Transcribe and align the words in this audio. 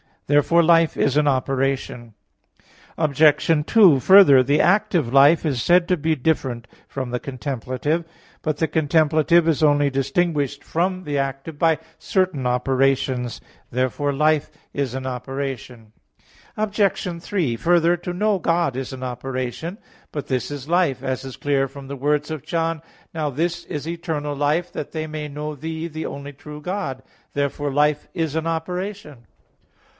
Therefore 0.25 0.63
life 0.63 0.95
is 0.95 1.15
an 1.17 1.27
operation. 1.27 2.13
Obj. 2.97 3.65
2: 3.67 3.99
Further, 3.99 4.41
the 4.41 4.61
active 4.61 5.13
life 5.13 5.45
is 5.45 5.61
said 5.61 5.87
to 5.89 5.97
be 5.97 6.15
different 6.15 6.65
from 6.87 7.11
the 7.11 7.19
contemplative. 7.19 8.05
But 8.41 8.57
the 8.57 8.69
contemplative 8.69 9.47
is 9.47 9.61
only 9.61 9.89
distinguished 9.91 10.63
from 10.63 11.03
the 11.03 11.17
active 11.19 11.59
by 11.59 11.77
certain 11.99 12.47
operations. 12.47 13.41
Therefore 13.69 14.11
life 14.13 14.49
is 14.73 14.95
an 14.95 15.05
operation. 15.05 15.91
Obj. 16.57 17.21
3: 17.21 17.55
Further, 17.57 17.95
to 17.97 18.13
know 18.13 18.39
God 18.39 18.75
is 18.77 18.93
an 18.93 19.03
operation. 19.03 19.77
But 20.13 20.27
this 20.27 20.49
is 20.49 20.69
life, 20.69 21.03
as 21.03 21.25
is 21.25 21.35
clear 21.37 21.67
from 21.67 21.89
the 21.89 21.97
words 21.97 22.31
of 22.31 22.41
John 22.41 22.77
18:3, 22.77 22.81
"Now 23.13 23.29
this 23.29 23.65
is 23.65 23.87
eternal 23.87 24.35
life, 24.35 24.71
that 24.71 24.93
they 24.93 25.05
may 25.07 25.27
know 25.27 25.53
Thee, 25.55 25.87
the 25.89 26.05
only 26.07 26.31
true 26.33 26.61
God." 26.61 27.03
Therefore 27.33 27.71
life 27.71 28.07
is 28.13 28.33
an 28.33 28.47
operation. 28.47 29.27